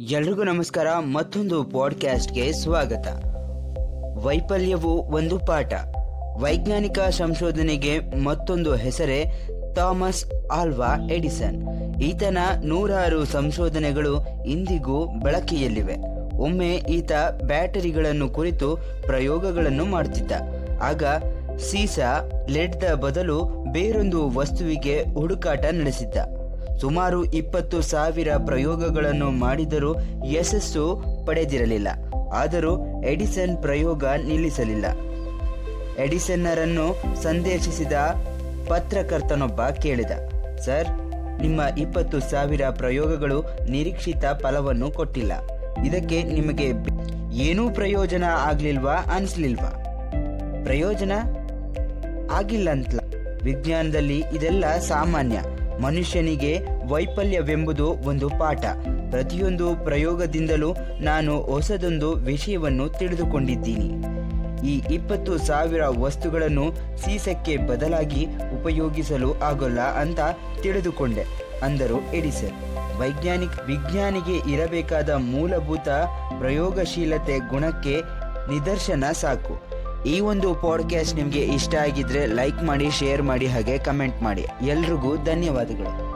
[0.00, 3.06] ಎಲ್ರಿಗೂ ನಮಸ್ಕಾರ, ಮತ್ತೊಂದು ಪಾಡ್ಕ್ಯಾಸ್ಟ್ಗೆ ಸ್ವಾಗತ.
[4.24, 5.72] ವೈಫಲ್ಯವು ಒಂದು ಪಾಠ.
[6.38, 11.68] ವೈಜ್ಞಾನಿಕ ಸಂಶೋಧನೆಗೆ ಮತ್ತೊಂದು ಹೆಸರೇ ಥಾಮಸ್ ಆಲ್ವಾ ಎಡಿಸನ್.
[12.02, 15.96] ಈತನ ನೂರಾರು ಸಂಶೋಧನೆಗಳು ಇಂದಿಗೂ ಬಳಕೆಯಲ್ಲಿವೆ.
[16.36, 17.12] ಒಮ್ಮೆ ಈತ
[17.42, 20.32] ಬ್ಯಾಟರಿಗಳನ್ನು ಕುರಿತು ಪ್ರಯೋಗಗಳನ್ನು ಮಾಡುತ್ತಿದ್ದ
[20.82, 21.04] ಆಗ
[21.58, 26.16] ಸೀಸಾ ಲೆಡ್ದ ಬದಲು ಬೇರೊಂದು ವಸ್ತುವಿಗೆ ಹುಡುಕಾಟ ನಡೆಸಿದ್ದ.
[26.80, 29.94] ಸುಮಾರು ಇಪ್ಪತ್ತು ಸಾವಿರ ಪ್ರಯೋಗಗಳನ್ನು ಮಾಡಿದರೂ
[30.26, 31.88] ಯಶಸ್ಸು ಪಡೆದಿರಲಿಲ್ಲ.
[32.34, 34.84] ಆದರೂ ಎಡಿಸನ್ ಪ್ರಯೋಗ ನಿಲ್ಲಿಸಲಿಲ್ಲ.
[35.98, 37.92] ಎಡಿಸನ್ನರನ್ನು ಸಂದೇಶಿಸಿದ
[38.68, 40.10] ಪತ್ರಕರ್ತನೊಬ್ಬ ಕೇಳಿದ,
[40.58, 40.88] ಸರ್,
[41.42, 45.32] ನಿಮ್ಮ ಇಪ್ಪತ್ತು ಸಾವಿರ ಪ್ರಯೋಗಗಳು ನಿರೀಕ್ಷಿತ ಫಲವನ್ನು ಕೊಟ್ಟಿಲ್ಲ.
[45.86, 46.72] ಇದಕ್ಕೆ ನಿಮಗೆ
[47.36, 49.84] ಏನೂ ಪ್ರಯೋಜನ ಆಗ್ಲಿಲ್ವಾ ಅನಿಸ್ಲಿಲ್ವಾ?
[50.64, 51.12] ಪ್ರಯೋಜನ?
[52.70, 52.88] ಅಂತ
[53.42, 55.40] ವಿಜ್ಞಾನದಲ್ಲಿ ಇದೆಲ್ಲ ಸಾಮಾನ್ಯ.
[55.82, 56.52] ಮನುಷ್ಯನಿಗೆ
[56.92, 58.64] ವೈಫಲ್ಯವೆಂಬುದು ಒಂದು ಪಾಠ.
[59.10, 63.90] ಪ್ರತಿಯೊಂದು ಪ್ರಯೋಗದಿಂದಲೂ ನಾನು ಹೊಸದೊಂದು ವಿಷಯವನ್ನು ತಿಳಿದುಕೊಂಡಿದ್ದೀನಿ.
[64.68, 66.64] ಈ ಇಪ್ಪತ್ತು ಸಾವಿರ ವಸ್ತುಗಳನ್ನು
[67.02, 68.22] ಸೀಸಕ್ಕೆ ಬದಲಾಗಿ
[68.58, 70.20] ಉಪಯೋಗಿಸಲು ಆಗೋಲ್ಲ ಅಂತ
[70.62, 71.24] ತಿಳಿದುಕೊಂಡೆ,
[71.62, 72.58] ಅಂದರು ಎಡಿಸನ್.
[73.00, 75.88] ವೈಜ್ಞಾನಿಕ ವಿಜ್ಞಾನಿಗೆ ಇರಬೇಕಾದ ಮೂಲಭೂತ
[76.38, 77.96] ಪ್ರಯೋಗಶೀಲತೆ ಗುಣಕ್ಕೆ
[78.52, 79.54] ನಿದರ್ಶನ ಸಾಕು.
[80.06, 84.46] ಈ ಒಂದು ಪಾಡ್ಕ್ಯಾಸ್ಟ್ ನಿಮಗೆ ಇಷ್ಟ ಆಗಿದ್ರೆ ಲೈಕ್ ಮಾಡಿ ಶೇರ್ ಮಾಡಿ, ಹಾಗೆ ಕಮೆಂಟ್ ಮಾಡಿ.
[84.66, 86.00] ಎಲ್ರಿಗೂ ಧನ್ಯವಾದಗಳು.